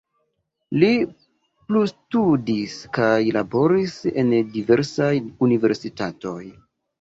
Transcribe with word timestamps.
Li 0.83 0.87
plustudis 1.73 2.77
kaj 2.99 3.11
laboris 3.37 3.93
en 4.23 4.33
diversaj 4.57 5.11
universitatoj. 5.51 6.41